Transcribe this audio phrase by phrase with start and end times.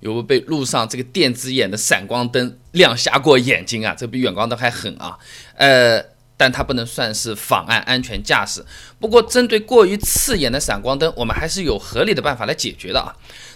[0.00, 3.94] 有没有被路上这个电子眼的闪光灯亮瞎过眼睛啊？
[3.96, 5.18] 这比远光灯还狠啊！
[5.56, 6.00] 呃，
[6.36, 8.64] 但它不能算是妨碍安全驾驶。
[9.00, 13.12] 不过，针对过于刺眼的闪光灯，我们还是有合理的办法来解决的啊。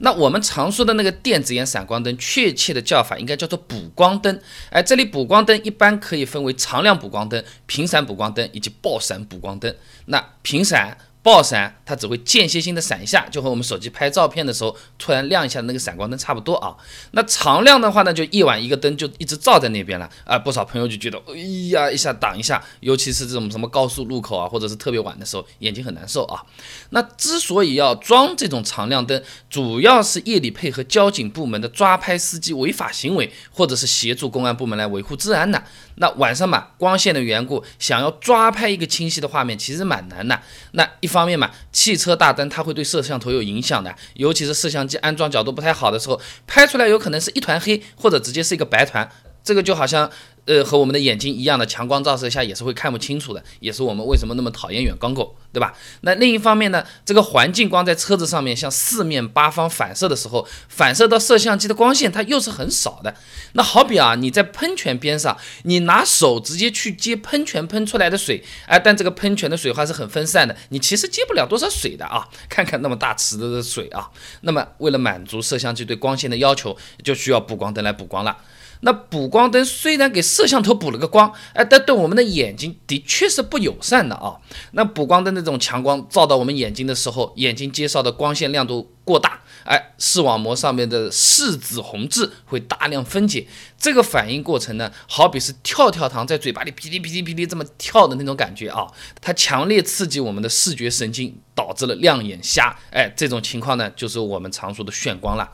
[0.00, 4.40] 那我们常说的那个电子眼闪光灯，确切的叫法应该叫做补光灯。
[4.70, 9.72] 哎，这里补光灯一般可以分为常亮补光灯、频闪补光灯以及爆闪补光灯。
[10.06, 10.98] 那频闪。
[11.24, 16.76] 爆闪，它只会间歇性的闪一下，就和我们手机拍照片的时候突然亮一下那个闪光灯差不多啊。
[17.12, 20.38] 那常亮的话呢，就一晚一个灯就一直照在那边了啊。
[20.38, 21.34] 不少朋友就觉得，哎
[21.70, 26.44] 呀，一下挡一下，尤其是这种什么高速路口啊，或者是特别晚的时候，眼睛很难受啊。
[26.90, 35.64] 那之所以要装这种常亮灯，主要是夜里配合交警部门的抓拍司机违法行为，或者是协助公安部门来维护治安的。
[35.96, 40.40] 那晚上嘛，光线的缘故，想要抓拍一个清晰的画面，其实蛮难的。
[40.72, 49.10] 那一方面嘛，汽车大灯它会对摄像头有影响的，尤其是摄像机安装角度不太好的时候，拍出来有可能是一团黑，或者直接是一个白团。
[49.42, 50.10] 这个就好像。
[50.46, 55.72] 呃，和我们的眼睛一样的强光照射下也是会看不清楚的，也是我们为什么那么讨厌远光狗，对吧？
[56.02, 63.14] 那另一方面呢，这个环境光在车子上面向四面八方反射的时候，反射到摄像机的光线它又是很少的。
[63.54, 72.28] 那好比啊，你在喷泉边上，你拿手直接去接喷泉喷出来的水，哎，但这个喷泉的水花是很分散的，你其实接不了多少水的啊。
[72.48, 74.10] 看看那么大池子的水啊，
[74.42, 78.36] 那么为了满足摄像机对光线的要求，就需要补光灯来补光了。
[78.80, 84.36] 那补光灯虽然给摄像头补了个光，哎，但对我们的眼睛的确是不友善的啊。
[84.72, 93.46] 那补光灯那种强光照到我们眼睛的时候，眼睛接受的光线亮度过大，哎，视网膜上面的视紫红质会大量分解。
[93.78, 98.86] 这个反应过程呢，好比是跳跳糖在嘴巴里噼里噼里噼里这么跳的那种感觉啊，
[99.20, 102.74] 它强烈刺激我们的视觉神经，导致了亮眼瞎。
[102.90, 105.50] 哎，这种情况呢，就是我们常说的眩光了。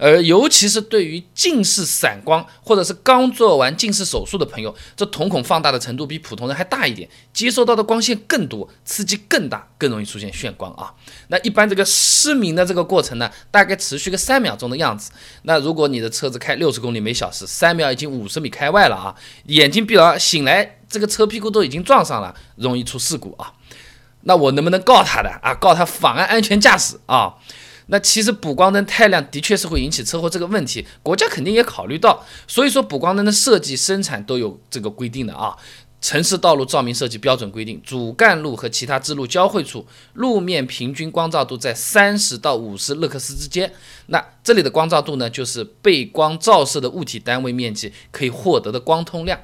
[0.00, 10.94] 而尤其是对于近视散光，或者是刚做完近视手术的朋友，这瞳孔放大的程度比普通人还大一点，接收到的光线更多，刺激更大，更容易出现眩光啊。
[11.28, 15.10] 那一般这个失明的这个过程呢，大概持续个三秒钟的样子。
[15.42, 19.14] 那如果你的车子开六十公里每小时，三秒已经五十米开外了啊，
[19.44, 23.52] 眼睛闭牢，醒来这个车屁股都已经撞上了，容易出事故啊。
[24.22, 25.54] 那我能不能告他的啊？
[25.54, 27.34] 告他妨碍安全驾驶啊？
[27.90, 35.56] 那其实补光灯太亮的确是会引起车祸这个问题，国家肯定也考虑到，所以说补光灯的设计生产都有这个规定的啊。
[36.00, 43.70] 城市道路照明设计标准规定，主干路和其他支路交汇处，路面平均光照度在三十到五十勒克斯之间。
[44.06, 49.38] 那这里的光照度呢，就是被光照射的物体单位面积可以获得的光通量。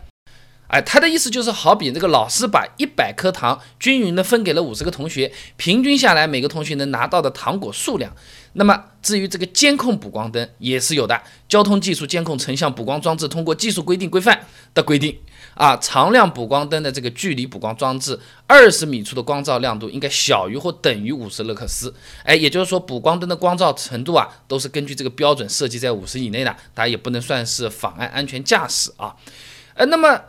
[0.68, 8.12] 哎，他的意思就是，好比这个老师把一百颗糖均匀的分给了五十个同学，平均下来每个同学能拿到的糖果数量。
[8.54, 15.16] 那么至于这个监控补光灯也是有的，交通技术监控成像补光装置通过技术规定规范的规定
[15.54, 18.18] 啊，常亮补光灯的这个距离补光装置
[18.48, 21.94] 二十米处的光照亮度应该小于或等于五十勒克斯。
[22.24, 29.14] 哎，也就是说补光灯的光照程度啊，都是根据这个标准设计在五十以内的，它也不能算是妨碍安全驾驶啊。
[29.74, 30.20] 呃，那么。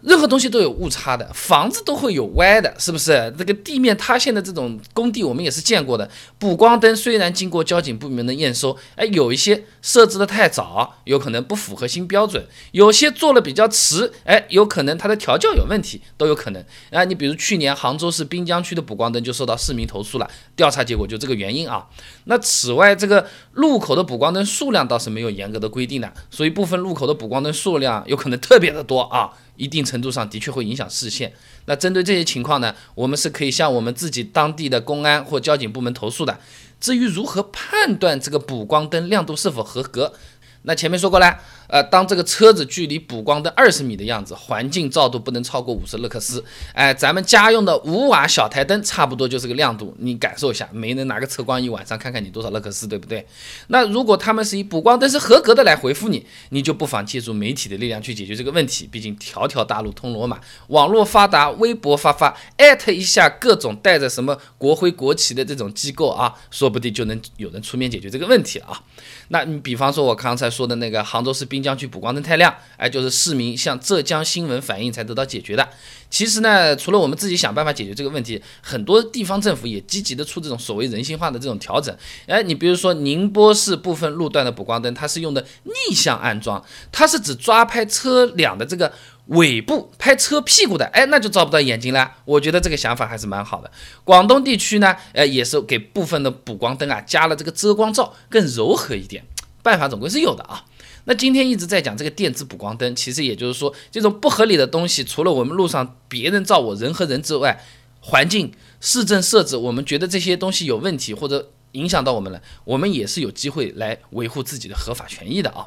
[0.00, 3.34] 任何东西都有误差的，房子都会有歪的，是不是？
[3.36, 6.08] 这个地面塌陷的这种工地，我们也是见过的。
[6.38, 16.64] 补光灯虽然经过交警部门的验收，哎，有一些设置的太早，有可能不符合新标准；有些做了比较迟，哎，有可能它的调教有问题，都有可能。
[16.92, 21.84] 啊，你比如去年杭州市滨江区的补光灯就受到市民投诉了，调查结果就这个原因啊。
[22.24, 29.32] 那此外，这个路口的补光灯数量倒是没有严格的规定的，所以部分路口的补光灯数量有可能特别的多啊。
[29.58, 31.34] 一定程度上的确会影响视线。
[31.66, 36.40] 那针对这些情况呢，我们是可以向我们自己当地的公安或交警部门投诉的。
[36.80, 40.14] 至于如何判断这个补光灯亮度是否合格？
[40.62, 46.42] 那前面说过了，呃，当这个车子距离补光灯二十米的样子，环境照度不能超过五十勒克斯，
[46.72, 53.26] 哎，咱们家用的五瓦小台灯差不多就是个亮度，你感受一下，没能拿个测光仪晚上看看你多少勒克斯，对不对？
[53.68, 68.82] 那如果他们是以补光灯是合格的来回复你，你就不妨借助媒体的力量去解决这个问题，毕竟条条大路通罗马，网络发达，微博发发，艾特一下各种带着什么国徽国旗的这种机构啊，说不定就能有人出面解决这个问题啊。
[69.28, 75.68] 那你比方说，我刚才说的那个杭州市滨江区补光灯太亮，哎，就是市民向浙江新闻反映才得到解决的。
[76.08, 81.92] 其实呢，除了我们自己想办法解决这个问题，很多地方政府也积极的出这种所谓人性化的这种调整。
[82.28, 88.92] 哎，你比如说宁波市部分路段的补光灯，它是用的逆向安装，它是指抓拍车辆的这个。
[89.32, 92.10] 尾部拍车屁股的，哎，那就照不到眼睛了。
[92.24, 93.70] 我觉得这个想法还是蛮好的。
[94.02, 99.22] 广东地区呢，呃，也是给部分的补光灯啊加了这个遮光罩，更柔和一点。
[99.62, 100.64] 办法总归是有的啊。
[101.08, 107.64] 那今天一直在讲这个电子补光灯，其实也就是说，这种不合理的东西，除了我们路上别人照我人和人之外，
[108.00, 115.66] 环境、市政设置，我们觉得这些东西有问题或者影响到我们了，我们也是有机会来维护自己的合法权益的啊。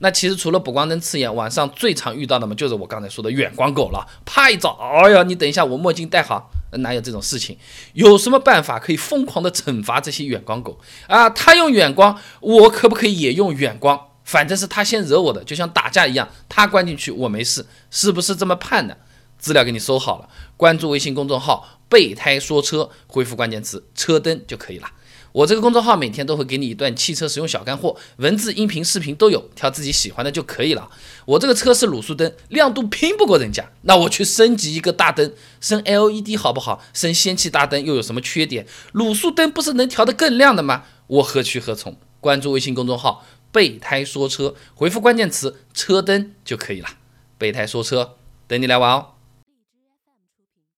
[0.00, 4.06] 那其实除了补光灯刺眼，晚上最常遇到的嘛，就是我刚才说的远光狗了。
[4.26, 6.50] 啪一照，哎呀，你等一下，我墨镜戴好，
[6.80, 7.56] 哪有这种事情？
[7.94, 11.30] 有什么办法可以疯狂的惩罚这些远光狗啊？
[11.30, 13.98] 他用远光，我可不可以也用远光？
[14.32, 18.96] 反正是他先惹我的，就像打架一样，他关进去我没事，是不是这么判的？
[19.38, 24.88] 资料给你收好了，关注微信公众号“备胎说车”，回复关键词“车灯”就可以了。
[25.32, 30.88] 我这个公众号每天都会给你一段汽车使用小干货，文字、音频、视频都有，挑自己喜欢的就可以了。
[31.26, 36.82] 我这个车是卤素灯，亮度拼不过人家，那我去升级一个大灯，升 LED 好不好？
[36.94, 38.66] 升氙气大灯又有什么缺点？
[38.94, 40.84] 卤素灯不是能调得更亮的吗？
[41.08, 41.98] 我何去何从？
[42.22, 43.26] 关注微信公众号。
[43.52, 46.88] 备胎说车，回复关键词“车灯”就可以了。
[47.36, 48.16] 备胎说车，
[48.46, 49.11] 等你来玩哦。